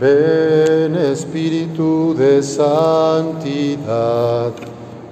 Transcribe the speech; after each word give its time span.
Ven 0.00 0.96
Espíritu 0.96 2.14
de 2.14 2.42
santidad, 2.42 3.82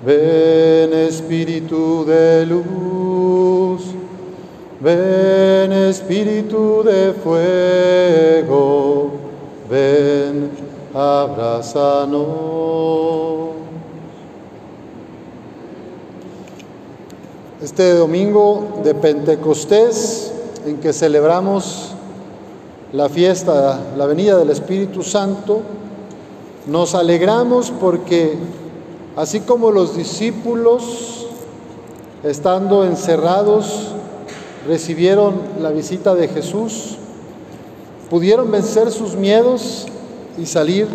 ven 0.05 0.93
Espíritu 0.95 2.05
de 2.05 2.47
luz, 2.47 3.83
ven 4.81 5.71
Espíritu 5.73 6.83
de 6.83 7.13
fuego, 7.23 9.11
ven, 9.71 10.51
abrazanos. 10.95 12.41
Este 17.63 17.93
domingo 17.93 18.81
de 18.83 18.95
Pentecostés, 18.95 20.33
en 20.67 20.79
que 20.79 20.93
celebramos 20.95 21.95
la 22.93 23.09
fiesta, 23.09 23.79
la 23.97 24.07
venida 24.07 24.37
del 24.37 24.51
Espíritu 24.51 25.03
Santo, 25.03 25.63
nos 26.67 26.95
alegramos 26.95 27.71
porque 27.71 28.37
así 29.17 29.41
como 29.41 29.71
los 29.71 29.97
discípulos, 29.97 31.27
estando 32.25 32.85
encerrados, 32.85 33.93
recibieron 34.67 35.35
la 35.61 35.71
visita 35.71 36.15
de 36.15 36.29
Jesús, 36.29 36.97
pudieron 38.11 38.51
vencer 38.51 38.91
sus 38.91 39.15
miedos 39.15 39.87
y 40.37 40.47
salir. 40.47 40.89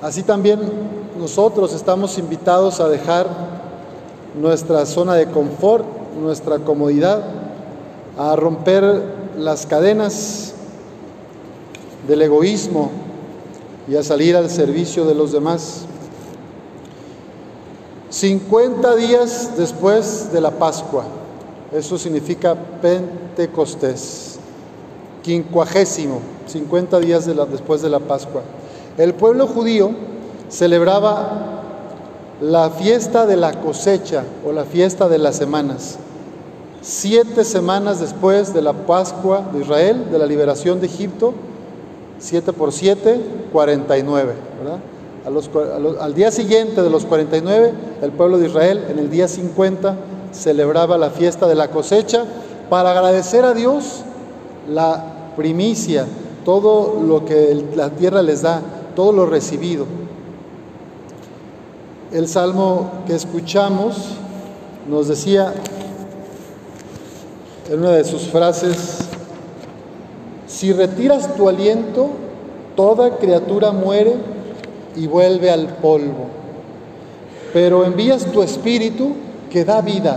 Así 0.00 0.22
también 0.22 0.60
nosotros 1.18 1.74
estamos 1.74 2.18
invitados 2.18 2.78
a 2.78 2.88
dejar 2.88 3.26
nuestra 4.40 4.86
zona 4.86 5.14
de 5.14 5.26
confort, 5.26 5.84
nuestra 6.22 6.60
comodidad, 6.60 7.22
a 8.16 8.36
romper 8.36 9.18
las 9.38 9.66
cadenas 9.66 10.52
del 12.06 12.22
egoísmo 12.22 12.90
y 13.88 13.96
a 13.96 14.02
salir 14.02 14.36
al 14.36 14.50
servicio 14.50 15.04
de 15.04 15.14
los 15.14 15.32
demás. 15.32 15.84
50 18.10 18.96
días 18.96 19.52
después 19.56 20.32
de 20.32 20.40
la 20.40 20.50
Pascua, 20.50 21.04
eso 21.72 21.98
significa 21.98 22.56
Pentecostés, 22.82 24.38
quincuagésimo, 25.22 26.20
50 26.46 26.98
días 27.00 27.26
después 27.26 27.82
de 27.82 27.90
la 27.90 28.00
Pascua. 28.00 28.42
El 28.96 29.14
pueblo 29.14 29.46
judío 29.46 29.90
celebraba 30.48 31.62
la 32.40 32.70
fiesta 32.70 33.26
de 33.26 33.36
la 33.36 33.60
cosecha 33.60 34.24
o 34.46 34.52
la 34.52 34.64
fiesta 34.64 35.08
de 35.08 35.18
las 35.18 35.36
semanas 35.36 35.98
siete 36.80 37.44
semanas 37.44 38.00
después 38.00 38.54
de 38.54 38.62
la 38.62 38.72
Pascua 38.72 39.50
de 39.52 39.60
Israel, 39.60 40.06
de 40.10 40.18
la 40.18 40.26
liberación 40.26 40.80
de 40.80 40.86
Egipto, 40.86 41.34
siete 42.18 42.52
por 42.52 42.72
siete, 42.72 43.20
49. 43.52 44.32
¿verdad? 44.62 44.78
al 46.00 46.14
día 46.14 46.30
siguiente 46.30 46.82
de 46.82 46.90
los 46.90 47.04
49, 47.04 47.72
el 48.02 48.12
pueblo 48.12 48.38
de 48.38 48.46
Israel, 48.46 48.86
en 48.88 48.98
el 48.98 49.10
día 49.10 49.28
50, 49.28 49.94
celebraba 50.32 50.96
la 50.96 51.10
fiesta 51.10 51.46
de 51.46 51.54
la 51.54 51.68
cosecha 51.68 52.24
para 52.70 52.92
agradecer 52.92 53.44
a 53.44 53.52
Dios 53.52 54.02
la 54.68 55.32
primicia, 55.36 56.06
todo 56.44 57.02
lo 57.02 57.24
que 57.24 57.64
la 57.74 57.90
tierra 57.90 58.22
les 58.22 58.42
da, 58.42 58.62
todo 58.96 59.12
lo 59.12 59.26
recibido. 59.26 59.86
El 62.12 62.26
salmo 62.26 62.90
que 63.06 63.14
escuchamos 63.14 64.14
nos 64.88 65.08
decía, 65.08 65.52
en 67.68 67.80
una 67.80 67.92
de 67.92 68.04
sus 68.04 68.22
frases, 68.22 68.98
si 70.46 70.72
retiras 70.72 71.36
tu 71.36 71.48
aliento, 71.48 72.08
toda 72.74 73.18
criatura 73.18 73.72
muere 73.72 74.14
y 74.96 75.06
vuelve 75.06 75.50
al 75.50 75.66
polvo, 75.66 76.26
pero 77.52 77.84
envías 77.84 78.24
tu 78.26 78.42
espíritu 78.42 79.12
que 79.50 79.64
da 79.64 79.82
vida 79.82 80.16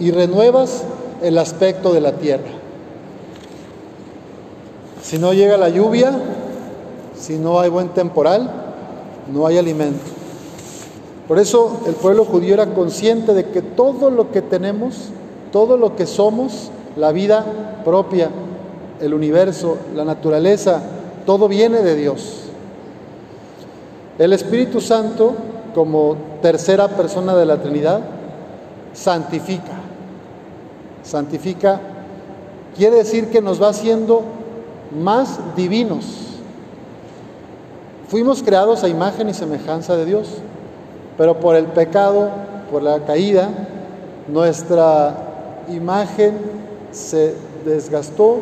y 0.00 0.10
renuevas 0.10 0.84
el 1.22 1.36
aspecto 1.38 1.92
de 1.92 2.00
la 2.00 2.12
tierra. 2.12 2.50
Si 5.02 5.18
no 5.18 5.32
llega 5.34 5.56
la 5.56 5.68
lluvia, 5.68 6.12
si 7.18 7.38
no 7.38 7.60
hay 7.60 7.68
buen 7.68 7.90
temporal, 7.90 8.50
no 9.32 9.46
hay 9.46 9.58
alimento. 9.58 10.00
Por 11.28 11.38
eso 11.38 11.80
el 11.86 11.94
pueblo 11.94 12.24
judío 12.24 12.54
era 12.54 12.66
consciente 12.66 13.34
de 13.34 13.50
que 13.50 13.60
todo 13.60 14.10
lo 14.10 14.30
que 14.30 14.42
tenemos, 14.42 15.10
todo 15.52 15.76
lo 15.76 15.96
que 15.96 16.06
somos, 16.06 16.70
la 16.96 17.12
vida 17.12 17.44
propia, 17.84 18.30
el 19.00 19.14
universo, 19.14 19.76
la 19.94 20.04
naturaleza, 20.04 20.80
todo 21.24 21.48
viene 21.48 21.82
de 21.82 21.94
Dios. 21.94 22.42
El 24.18 24.32
Espíritu 24.32 24.80
Santo, 24.80 25.34
como 25.74 26.16
tercera 26.40 26.88
persona 26.88 27.36
de 27.36 27.44
la 27.44 27.58
Trinidad, 27.58 28.00
santifica. 28.94 29.72
Santifica 31.02 31.80
quiere 32.76 32.96
decir 32.96 33.28
que 33.28 33.42
nos 33.42 33.62
va 33.62 33.68
haciendo 33.68 34.22
más 34.98 35.38
divinos. 35.54 36.06
Fuimos 38.08 38.42
creados 38.42 38.84
a 38.84 38.88
imagen 38.88 39.28
y 39.28 39.34
semejanza 39.34 39.96
de 39.96 40.06
Dios, 40.06 40.28
pero 41.18 41.40
por 41.40 41.56
el 41.56 41.66
pecado, 41.66 42.30
por 42.70 42.82
la 42.82 43.00
caída, 43.00 43.48
nuestra 44.28 45.14
imagen 45.68 46.34
se 46.96 47.34
desgastó, 47.64 48.38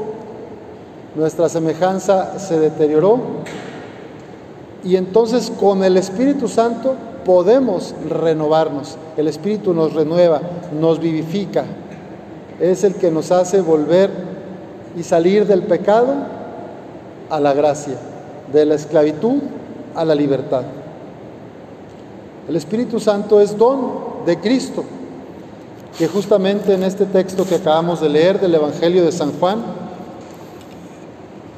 nuestra 1.17 1.49
semejanza 1.49 2.39
se 2.39 2.59
deterioró 2.59 3.19
y 4.85 4.97
entonces 4.97 5.51
con 5.59 5.83
el 5.83 5.97
Espíritu 5.97 6.49
Santo 6.49 6.95
podemos 7.25 7.95
renovarnos. 8.09 8.97
El 9.17 9.29
Espíritu 9.29 9.75
nos 9.75 9.93
renueva, 9.95 10.41
nos 10.79 11.01
vivifica. 11.01 11.65
Es 12.61 12.85
el 12.85 12.95
que 12.95 13.11
nos 13.11 13.33
hace 13.33 13.61
volver 13.61 14.11
y 14.97 15.03
salir 15.03 15.47
del 15.47 15.63
pecado 15.63 16.15
a 17.31 17.41
la 17.41 17.53
gracia, 17.55 17.97
de 18.53 18.65
la 18.65 18.75
esclavitud 18.75 19.39
a 19.95 20.05
la 20.05 20.15
libertad. 20.15 20.63
El 22.49 22.57
Espíritu 22.57 23.01
Santo 23.01 23.41
es 23.41 23.57
don 23.57 24.25
de 24.27 24.39
Cristo 24.39 24.85
que 25.99 26.09
justamente 26.09 26.75
en 26.75 26.83
este 26.83 27.07
texto 27.07 27.47
que 27.47 27.57
acabamos 27.57 28.01
de 28.01 28.09
leer 28.09 28.41
del 28.41 28.55
Evangelio 28.55 29.05
de 29.05 29.13
San 29.13 29.33
Juan, 29.39 29.63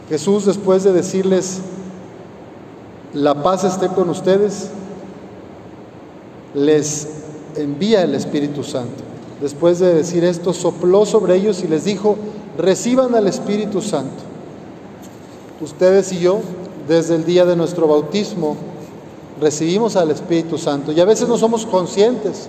Jesús 0.09 0.45
después 0.45 0.85
de 0.85 0.93
decirles, 0.93 1.61
la 3.15 3.43
paz 3.43 3.65
esté 3.65 3.89
con 3.89 4.11
ustedes, 4.11 4.69
les 6.55 7.09
envía 7.57 8.03
el 8.03 8.15
Espíritu 8.15 8.63
Santo. 8.63 9.05
Después 9.41 9.79
de 9.79 9.95
decir 9.95 10.25
esto, 10.25 10.53
sopló 10.53 11.07
sobre 11.07 11.37
ellos 11.37 11.63
y 11.63 11.69
les 11.69 11.85
dijo, 11.85 12.17
reciban 12.59 13.15
al 13.15 13.27
Espíritu 13.27 13.81
Santo. 13.81 14.23
Ustedes 15.61 16.13
y 16.13 16.19
yo, 16.19 16.41
desde 16.87 17.15
el 17.15 17.25
día 17.25 17.47
de 17.47 17.57
nuestro 17.57 17.89
bautismo, 17.89 18.57
recibimos 19.41 19.97
al 19.97 20.11
Espíritu 20.11 20.59
Santo 20.59 20.93
y 20.93 21.01
a 21.01 21.05
veces 21.07 21.29
no 21.29 21.39
somos 21.39 21.67
conscientes 21.67 22.49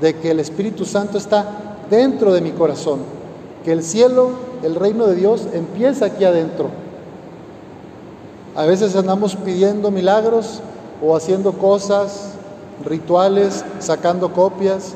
de 0.00 0.14
que 0.16 0.30
el 0.30 0.40
Espíritu 0.40 0.84
Santo 0.84 1.18
está 1.18 1.76
dentro 1.90 2.32
de 2.32 2.40
mi 2.40 2.52
corazón, 2.52 3.00
que 3.64 3.72
el 3.72 3.82
cielo, 3.82 4.30
el 4.62 4.74
reino 4.74 5.06
de 5.06 5.16
Dios 5.16 5.46
empieza 5.52 6.06
aquí 6.06 6.24
adentro. 6.24 6.70
A 8.54 8.64
veces 8.66 8.96
andamos 8.96 9.36
pidiendo 9.36 9.90
milagros 9.90 10.60
o 11.02 11.16
haciendo 11.16 11.52
cosas, 11.52 12.32
rituales, 12.84 13.64
sacando 13.78 14.32
copias 14.32 14.94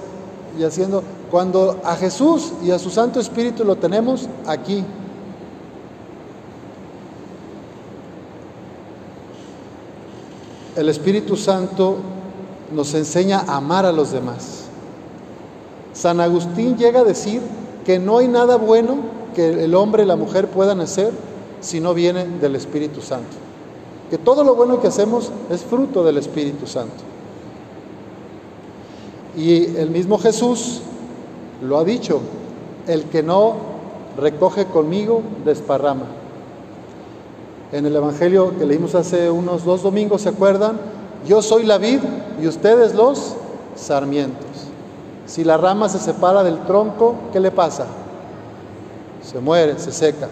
y 0.59 0.65
haciendo, 0.65 1.03
cuando 1.31 1.81
a 1.84 1.97
Jesús 1.97 2.53
y 2.63 2.71
a 2.71 2.78
su 2.78 2.91
Santo 2.91 3.21
Espíritu 3.21 3.65
lo 3.65 3.77
tenemos 3.77 4.28
aquí. 4.47 4.84
El 10.77 10.91
Espíritu 10.91 11.37
Santo 11.37 11.97
nos 12.75 12.93
enseña 12.95 13.45
a 13.47 13.57
amar 13.57 13.87
a 13.87 13.93
los 13.93 14.13
demás. 14.13 14.66
San 15.97 16.21
Agustín 16.21 16.77
llega 16.77 17.01
a 17.01 17.04
decir 17.04 17.41
que 17.87 17.98
no 17.98 18.19
hay 18.19 18.28
nada 18.28 18.57
bueno 18.57 18.97
que 19.34 19.65
el 19.65 19.75
hombre 19.75 20.03
y 20.03 20.07
la 20.07 20.16
mujer 20.16 20.48
puedan 20.48 20.81
hacer 20.81 21.10
si 21.60 21.81
no 21.81 21.95
viene 21.95 22.27
del 22.27 22.54
Espíritu 22.54 23.01
Santo. 23.01 23.37
Que 24.10 24.19
todo 24.19 24.45
lo 24.45 24.54
bueno 24.54 24.81
que 24.81 24.89
hacemos 24.89 25.33
es 25.51 25.63
fruto 25.63 26.04
del 26.04 26.19
Espíritu 26.19 26.66
Santo. 26.66 27.03
Y 29.37 29.77
el 29.77 29.91
mismo 29.91 30.19
Jesús 30.19 30.83
lo 31.63 31.78
ha 31.78 31.84
dicho, 31.84 32.21
el 32.87 33.04
que 33.04 33.22
no 33.22 33.54
recoge 34.19 34.66
conmigo 34.66 35.22
desparrama. 35.45 36.07
En 37.72 37.87
el 37.87 37.97
Evangelio 37.97 38.53
que 38.59 38.66
leímos 38.66 38.95
hace 38.95 39.31
unos 39.31 39.65
dos 39.65 39.83
domingos, 39.83 40.22
¿se 40.22 40.28
acuerdan? 40.28 40.78
Yo 41.27 41.41
soy 41.41 41.65
la 41.65 41.78
vid 41.78 42.01
y 42.41 42.47
ustedes 42.47 42.95
los 42.95 43.34
sarmientos. 43.75 44.46
Si 45.27 45.45
la 45.45 45.57
rama 45.57 45.89
se 45.89 45.99
separa 45.99 46.43
del 46.43 46.65
tronco, 46.67 47.17
¿qué 47.33 47.41
le 47.41 47.51
pasa? 47.51 47.87
Se 49.23 49.41
muere, 49.41 49.78
se 49.78 49.91
seca. 49.93 50.28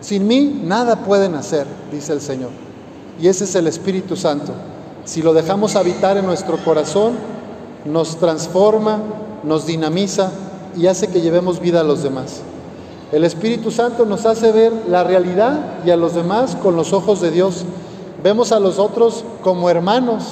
Sin 0.00 0.26
mí 0.26 0.60
nada 0.64 0.96
pueden 0.96 1.34
hacer, 1.34 1.66
dice 1.92 2.12
el 2.12 2.20
Señor. 2.20 2.50
Y 3.20 3.28
ese 3.28 3.44
es 3.44 3.54
el 3.54 3.66
Espíritu 3.66 4.16
Santo. 4.16 4.52
Si 5.04 5.22
lo 5.22 5.34
dejamos 5.34 5.76
habitar 5.76 6.16
en 6.16 6.26
nuestro 6.26 6.56
corazón, 6.64 7.14
nos 7.84 8.16
transforma, 8.16 8.98
nos 9.42 9.66
dinamiza 9.66 10.30
y 10.76 10.86
hace 10.86 11.08
que 11.08 11.20
llevemos 11.20 11.60
vida 11.60 11.80
a 11.80 11.84
los 11.84 12.02
demás. 12.02 12.40
El 13.12 13.24
Espíritu 13.24 13.70
Santo 13.70 14.04
nos 14.04 14.26
hace 14.26 14.50
ver 14.50 14.72
la 14.88 15.04
realidad 15.04 15.60
y 15.84 15.90
a 15.90 15.96
los 15.96 16.14
demás 16.14 16.56
con 16.56 16.74
los 16.74 16.92
ojos 16.92 17.20
de 17.20 17.30
Dios. 17.30 17.64
Vemos 18.22 18.50
a 18.50 18.58
los 18.58 18.78
otros 18.78 19.24
como 19.42 19.70
hermanos, 19.70 20.24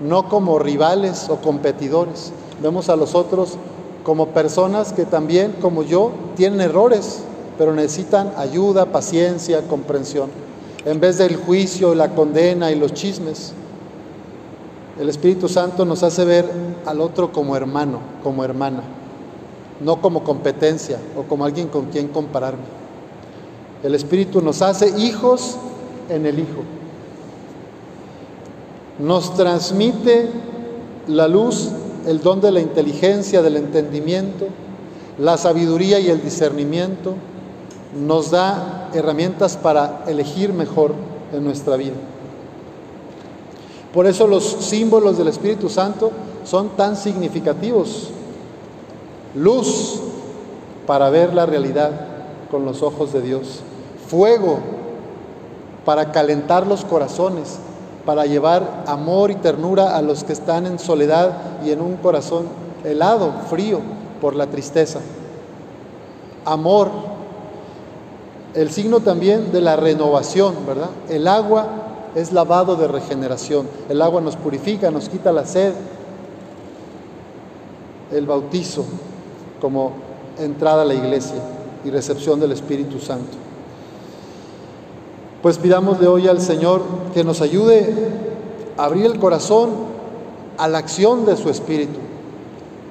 no 0.00 0.28
como 0.28 0.58
rivales 0.58 1.28
o 1.30 1.36
competidores. 1.36 2.32
Vemos 2.62 2.88
a 2.88 2.96
los 2.96 3.14
otros 3.14 3.56
como 4.04 4.28
personas 4.28 4.92
que 4.92 5.04
también, 5.04 5.54
como 5.60 5.82
yo, 5.82 6.12
tienen 6.36 6.60
errores, 6.60 7.20
pero 7.58 7.74
necesitan 7.74 8.32
ayuda, 8.36 8.86
paciencia, 8.86 9.66
comprensión, 9.68 10.30
en 10.84 11.00
vez 11.00 11.18
del 11.18 11.36
juicio, 11.36 11.94
la 11.94 12.14
condena 12.14 12.70
y 12.70 12.76
los 12.76 12.94
chismes. 12.94 13.52
El 14.98 15.08
Espíritu 15.08 15.48
Santo 15.48 15.84
nos 15.84 16.02
hace 16.02 16.24
ver 16.24 16.48
al 16.86 17.00
otro 17.00 17.32
como 17.32 17.56
hermano, 17.56 17.98
como 18.22 18.44
hermana, 18.44 18.82
no 19.80 20.00
como 20.00 20.22
competencia 20.22 20.98
o 21.16 21.22
como 21.22 21.44
alguien 21.44 21.68
con 21.68 21.86
quien 21.86 22.08
compararme. 22.08 22.82
El 23.82 23.94
Espíritu 23.94 24.40
nos 24.40 24.62
hace 24.62 24.88
hijos 25.00 25.56
en 26.08 26.26
el 26.26 26.38
Hijo. 26.38 26.62
Nos 28.98 29.34
transmite 29.34 30.28
la 31.08 31.26
luz, 31.26 31.70
el 32.06 32.20
don 32.20 32.40
de 32.40 32.50
la 32.50 32.60
inteligencia, 32.60 33.42
del 33.42 33.56
entendimiento, 33.56 34.46
la 35.18 35.36
sabiduría 35.36 36.00
y 36.00 36.08
el 36.08 36.22
discernimiento. 36.22 37.14
Nos 37.94 38.30
da 38.30 38.90
herramientas 38.94 39.56
para 39.56 40.04
elegir 40.06 40.52
mejor 40.52 40.94
en 41.32 41.44
nuestra 41.44 41.76
vida. 41.76 41.94
Por 43.92 44.06
eso 44.06 44.26
los 44.26 44.44
símbolos 44.44 45.18
del 45.18 45.28
Espíritu 45.28 45.68
Santo 45.68 46.10
son 46.44 46.70
tan 46.70 46.96
significativos. 46.96 48.08
Luz 49.34 50.00
para 50.86 51.10
ver 51.10 51.34
la 51.34 51.46
realidad 51.46 51.90
con 52.50 52.64
los 52.64 52.82
ojos 52.82 53.12
de 53.12 53.20
Dios. 53.20 53.60
Fuego 54.08 54.58
para 55.84 56.12
calentar 56.12 56.66
los 56.66 56.84
corazones, 56.84 57.58
para 58.04 58.26
llevar 58.26 58.84
amor 58.86 59.30
y 59.30 59.36
ternura 59.36 59.96
a 59.96 60.02
los 60.02 60.24
que 60.24 60.32
están 60.32 60.66
en 60.66 60.78
soledad 60.78 61.32
y 61.64 61.70
en 61.70 61.80
un 61.80 61.96
corazón 61.96 62.46
helado, 62.84 63.32
frío 63.48 63.80
por 64.20 64.34
la 64.34 64.46
tristeza. 64.46 65.00
Amor, 66.44 66.90
el 68.54 68.70
signo 68.70 69.00
también 69.00 69.52
de 69.52 69.60
la 69.60 69.76
renovación, 69.76 70.54
¿verdad? 70.66 70.90
El 71.08 71.28
agua 71.28 71.68
es 72.14 72.32
lavado 72.32 72.76
de 72.76 72.88
regeneración. 72.88 73.68
El 73.88 74.02
agua 74.02 74.20
nos 74.20 74.36
purifica, 74.36 74.90
nos 74.90 75.08
quita 75.08 75.32
la 75.32 75.46
sed. 75.46 75.72
El 78.10 78.26
bautizo 78.26 78.84
como 79.60 79.92
entrada 80.38 80.82
a 80.82 80.84
la 80.84 80.94
iglesia 80.94 81.40
y 81.84 81.90
recepción 81.90 82.40
del 82.40 82.52
Espíritu 82.52 82.98
Santo. 82.98 83.36
Pues 85.42 85.58
pidámosle 85.58 86.06
hoy 86.06 86.28
al 86.28 86.40
Señor 86.40 86.82
que 87.12 87.24
nos 87.24 87.40
ayude 87.40 87.92
a 88.76 88.84
abrir 88.84 89.06
el 89.06 89.18
corazón 89.18 89.70
a 90.56 90.68
la 90.68 90.78
acción 90.78 91.26
de 91.26 91.36
su 91.36 91.50
Espíritu, 91.50 91.98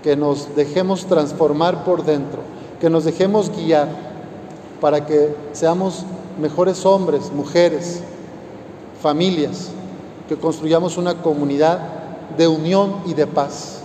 que 0.04 0.18
nos 0.18 0.54
dejemos 0.54 1.06
transformar 1.06 1.86
por 1.86 2.04
dentro, 2.04 2.42
que 2.82 2.90
nos 2.90 3.06
dejemos 3.06 3.50
guiar 3.56 3.88
para 4.82 5.06
que 5.06 5.34
seamos 5.54 6.04
mejores 6.42 6.86
hombres, 6.86 7.32
mujeres, 7.32 8.02
familias, 9.02 9.70
que 10.28 10.36
construyamos 10.36 10.98
una 10.98 11.22
comunidad 11.22 11.80
de 12.38 12.50
unión 12.50 12.96
y 13.06 13.14
de 13.14 13.28
paz. 13.28 13.80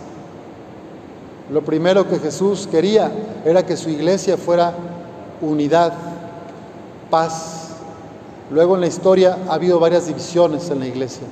Lo 1.52 1.62
primero 1.62 2.08
que 2.08 2.18
Jesús 2.18 2.66
quería 2.68 3.12
era 3.44 3.64
que 3.64 3.76
su 3.76 3.90
iglesia 3.90 4.36
fuera 4.36 4.74
unidad, 5.40 5.92
paz. 7.10 7.55
Luego 8.50 8.76
en 8.76 8.80
la 8.80 8.86
historia 8.86 9.38
ha 9.48 9.54
habido 9.54 9.80
varias 9.80 10.06
divisiones 10.06 10.70
en 10.70 10.78
la 10.80 10.86
iglesia, 10.86 11.26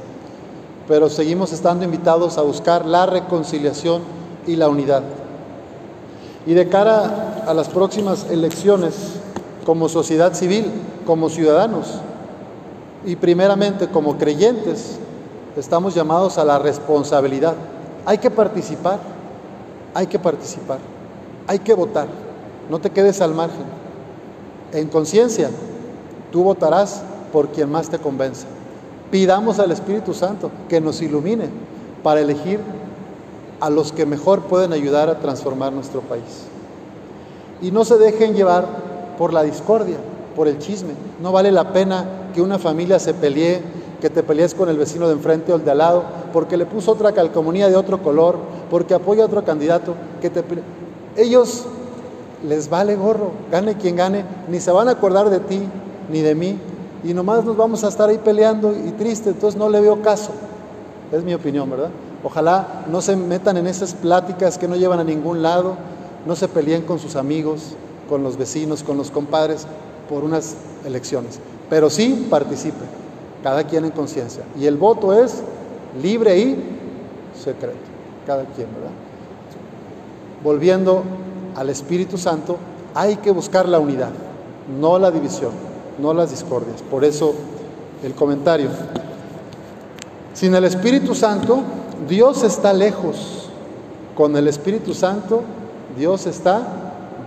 pero 0.89 1.09
seguimos 1.09 1.53
estando 1.53 1.85
invitados 1.85 2.39
a 2.39 2.43
buscar 2.43 2.85
la 2.85 3.07
reconciliación 3.07 4.03
y 4.47 4.57
la 4.57 4.69
unidad. 4.69 5.03
Y 6.47 6.55
de 6.55 6.69
cara 6.69 7.45
a 7.47 7.55
las 7.55 7.69
próximas 7.69 8.27
elecciones, 8.31 8.95
como 9.65 9.89
sociedad 9.89 10.35
civil, 10.35 10.71
como 11.07 11.31
ciudadanos, 11.31 12.01
y 13.07 13.17
primeramente 13.17 13.89
como 13.89 14.19
creyentes 14.19 14.99
estamos 15.57 15.95
llamados 15.95 16.39
a 16.39 16.45
la 16.45 16.59
responsabilidad. 16.59 17.55
Hay 18.07 18.19
que 18.19 18.31
participar, 18.31 18.99
hay 19.95 20.07
que 20.07 20.19
participar, 20.19 20.79
hay 21.47 21.61
que 21.61 21.75
votar, 21.75 22.09
no 22.69 22.79
te 22.81 22.91
quedes 22.91 23.21
al 23.21 23.35
margen. 23.35 23.65
En 24.73 24.89
conciencia, 24.89 25.51
tú 26.35 26.43
votarás 26.43 27.01
por 27.33 27.51
quien 27.51 27.71
más 27.71 27.89
te 27.89 28.01
convenza. 28.01 28.49
Pidamos 29.13 29.61
al 29.61 29.71
Espíritu 29.71 30.13
Santo 30.15 30.51
que 30.69 30.81
nos 30.81 31.01
ilumine 31.01 31.49
para 32.03 32.21
elegir 32.21 32.59
a 33.61 33.71
los 33.71 33.93
que 33.93 34.05
mejor 34.05 34.43
pueden 34.43 34.73
ayudar 34.73 35.09
a 35.09 35.21
transformar 35.21 35.73
nuestro 35.73 36.01
país. 36.01 36.49
Y 37.63 37.71
no 37.71 37.85
se 37.85 37.99
dejen 37.99 38.35
llevar 38.35 38.67
por 39.17 39.33
la 39.33 39.45
discordia, 39.45 39.95
por 40.35 40.49
el 40.49 40.59
chisme. 40.59 40.95
No 41.23 41.31
vale 41.31 41.53
la 41.53 41.73
pena 41.73 42.05
que 42.35 42.43
una 42.43 42.59
familia 42.59 42.99
se 42.99 43.15
pelee, 43.15 43.63
que 44.01 44.11
te 44.11 44.25
pelees 44.25 44.57
con 44.57 44.69
el 44.69 44.77
vecino 44.77 45.07
de 45.07 45.13
enfrente 45.13 45.53
o 45.53 45.57
el 45.57 45.65
de 45.65 45.71
al 45.71 45.79
lado, 45.79 46.03
porque 46.33 46.57
le 46.57 46.67
puso 46.67 46.91
otra 46.91 47.13
calcomanía 47.13 47.69
de 47.69 47.77
otro 47.77 48.03
color, 48.03 48.39
porque 48.73 48.95
apoya 48.95 49.23
a 49.23 49.27
otro 49.27 49.45
candidato, 49.45 49.95
que 50.21 50.31
te 50.31 50.43
ellos 51.17 51.65
les 52.45 52.69
vale 52.69 52.97
gorro, 52.97 53.31
gane 53.53 53.77
quien 53.77 53.95
gane, 53.95 54.25
ni 54.49 54.59
se 54.59 54.73
van 54.73 54.89
a 54.89 54.93
acordar 54.93 55.31
de 55.31 55.39
ti 55.39 55.63
ni 56.11 56.21
de 56.21 56.35
mí, 56.35 56.59
y 57.05 57.13
nomás 57.13 57.45
nos 57.45 57.57
vamos 57.57 57.85
a 57.85 57.89
estar 57.89 58.09
ahí 58.09 58.19
peleando 58.19 58.73
y 58.73 58.93
triste, 58.93 59.31
entonces 59.31 59.59
no 59.59 59.69
le 59.69 59.81
veo 59.81 60.01
caso. 60.01 60.33
Es 61.13 61.23
mi 61.23 61.35
opinión, 61.35 61.69
¿verdad? 61.69 61.91
Ojalá 62.23 62.87
no 62.91 63.03
se 63.03 63.15
metan 63.15 63.59
en 63.59 63.67
esas 63.67 63.93
pláticas 63.93 64.57
que 64.57 64.67
no 64.67 64.77
llevan 64.77 65.01
a 65.01 65.05
ningún 65.05 65.43
lado, 65.43 65.77
no 66.27 66.35
se 66.35 66.49
peleen 66.49 66.83
con 66.83 66.99
sus 66.99 67.17
amigos, 67.17 67.75
con 68.09 68.23
los 68.23 68.39
vecinos, 68.39 68.83
con 68.83 68.97
los 68.97 69.11
compadres, 69.11 69.67
por 70.09 70.25
unas 70.25 70.57
elecciones, 70.87 71.39
pero 71.69 71.91
sí 71.91 72.27
participe, 72.31 72.85
cada 73.43 73.65
quien 73.65 73.85
en 73.85 73.91
conciencia. 73.91 74.45
Y 74.59 74.67
el 74.67 74.77
voto 74.77 75.13
es 75.13 75.43
libre 76.03 76.39
y 76.39 76.57
secreto, 77.39 77.77
cada 78.27 78.45
quien, 78.45 78.69
¿verdad? 78.75 78.91
Volviendo 80.43 81.03
al 81.55 81.71
Espíritu 81.71 82.19
Santo, 82.19 82.57
hay 82.95 83.17
que 83.17 83.31
buscar 83.31 83.69
la 83.69 83.79
unidad, 83.79 84.11
no 84.81 84.99
la 84.99 85.11
división, 85.11 85.53
no 85.99 86.15
las 86.15 86.31
discordias. 86.31 86.83
Por 86.83 87.05
eso 87.05 87.35
el 88.03 88.15
comentario. 88.15 88.69
Sin 90.33 90.55
el 90.55 90.65
Espíritu 90.65 91.15
Santo, 91.15 91.61
Dios 92.09 92.43
está 92.43 92.73
lejos. 92.73 93.49
Con 94.15 94.37
el 94.37 94.49
Espíritu 94.49 94.95
Santo, 94.95 95.43
Dios 95.99 96.27
está 96.27 96.63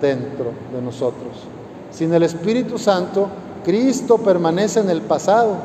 dentro 0.02 0.52
de 0.74 0.82
nosotros. 0.82 1.34
Sin 1.92 2.14
el 2.14 2.24
Espíritu 2.24 2.78
Santo, 2.78 3.28
Cristo 3.64 4.18
permanece 4.18 4.80
en 4.80 4.90
el 4.90 5.02
pasado 5.02 5.56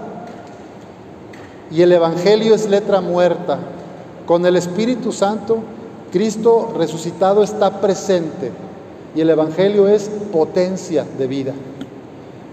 y 1.71 1.82
el 1.82 1.92
Evangelio 1.92 2.54
es 2.54 2.68
letra 2.68 3.00
muerta. 3.00 3.59
Con 4.26 4.44
el 4.47 4.56
Espíritu 4.56 5.12
Santo, 5.12 5.59
Cristo 6.11 6.73
resucitado 6.76 7.42
está 7.42 7.80
presente 7.80 8.50
y 9.14 9.21
el 9.21 9.30
Evangelio 9.30 9.88
es 9.88 10.11
potencia 10.32 11.06
de 11.18 11.26
vida. 11.26 11.54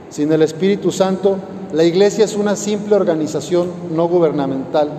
Sin 0.09 0.31
el 0.31 0.41
Espíritu 0.41 0.91
Santo, 0.91 1.37
la 1.73 1.83
iglesia 1.83 2.25
es 2.25 2.35
una 2.35 2.55
simple 2.55 2.95
organización 2.95 3.69
no 3.91 4.07
gubernamental 4.07 4.89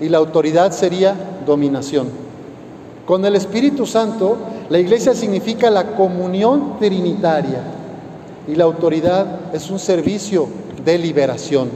y 0.00 0.08
la 0.08 0.18
autoridad 0.18 0.72
sería 0.72 1.16
dominación. 1.46 2.08
Con 3.06 3.24
el 3.24 3.34
Espíritu 3.34 3.86
Santo, 3.86 4.36
la 4.68 4.78
iglesia 4.78 5.14
significa 5.14 5.70
la 5.70 5.94
comunión 5.96 6.78
trinitaria 6.78 7.62
y 8.46 8.54
la 8.54 8.64
autoridad 8.64 9.54
es 9.54 9.70
un 9.70 9.78
servicio 9.78 10.48
de 10.84 10.98
liberación. 10.98 11.70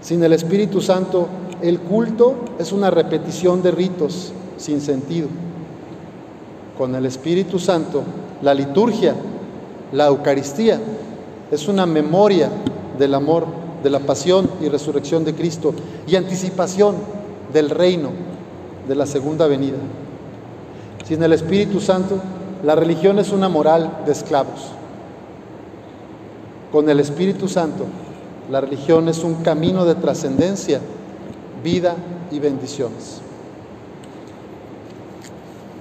Sin 0.00 0.22
el 0.22 0.32
Espíritu 0.32 0.80
Santo, 0.80 1.26
el 1.62 1.80
culto 1.80 2.36
es 2.58 2.72
una 2.72 2.90
repetición 2.90 3.62
de 3.62 3.72
ritos 3.72 4.32
sin 4.56 4.80
sentido. 4.80 5.28
Con 6.78 6.94
el 6.94 7.06
Espíritu 7.06 7.58
Santo, 7.58 8.02
la 8.40 8.54
liturgia, 8.54 9.14
la 9.92 10.06
Eucaristía, 10.06 10.80
es 11.50 11.68
una 11.68 11.86
memoria 11.86 12.50
del 12.98 13.14
amor, 13.14 13.46
de 13.82 13.90
la 13.90 14.00
pasión 14.00 14.48
y 14.60 14.68
resurrección 14.68 15.24
de 15.24 15.34
Cristo 15.34 15.74
y 16.06 16.16
anticipación 16.16 16.96
del 17.52 17.70
reino 17.70 18.10
de 18.86 18.94
la 18.94 19.06
segunda 19.06 19.46
venida. 19.46 19.78
Sin 21.06 21.22
el 21.22 21.32
Espíritu 21.32 21.80
Santo, 21.80 22.20
la 22.64 22.74
religión 22.74 23.18
es 23.18 23.32
una 23.32 23.48
moral 23.48 24.02
de 24.06 24.12
esclavos. 24.12 24.72
con 26.70 26.88
el 26.88 27.00
Espíritu 27.00 27.48
Santo, 27.48 27.84
la 28.48 28.60
religión 28.60 29.08
es 29.08 29.24
un 29.24 29.42
camino 29.42 29.84
de 29.84 29.96
trascendencia, 29.96 30.80
vida 31.64 31.96
y 32.30 32.38
bendiciones. 32.38 33.20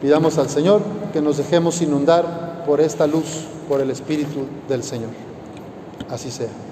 Pidamos 0.01 0.39
al 0.39 0.49
Señor 0.49 0.81
que 1.13 1.21
nos 1.21 1.37
dejemos 1.37 1.81
inundar 1.83 2.63
por 2.65 2.81
esta 2.81 3.05
luz, 3.05 3.45
por 3.69 3.79
el 3.79 3.91
Espíritu 3.91 4.47
del 4.67 4.83
Señor. 4.83 5.11
Así 6.09 6.31
sea. 6.31 6.68